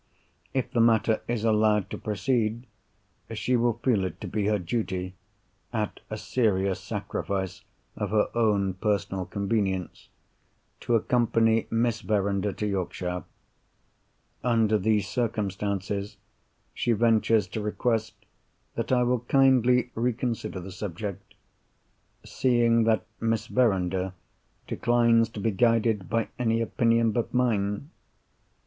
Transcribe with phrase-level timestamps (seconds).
[0.51, 2.65] If the matter is allowed to proceed,
[3.35, 7.63] she will feel it to be her duty—at a serious sacrifice
[7.95, 13.25] of her own personal convenience—to accompany Miss Verinder to Yorkshire.
[14.43, 16.17] Under these circumstances,
[16.73, 18.15] she ventures to request
[18.73, 21.35] that I will kindly reconsider the subject;
[22.25, 24.13] seeing that Miss Verinder
[24.65, 27.91] declines to be guided by any opinion but mine.